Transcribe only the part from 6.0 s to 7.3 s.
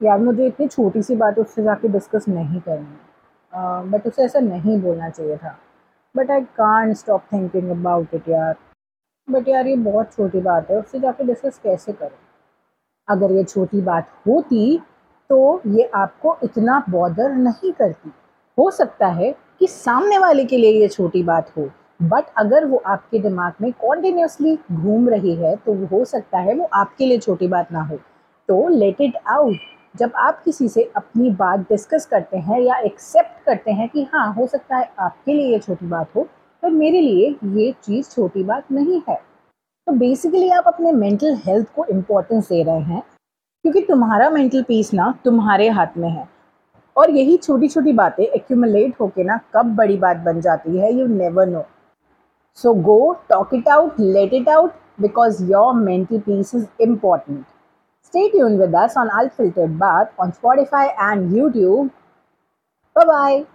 But I can't stop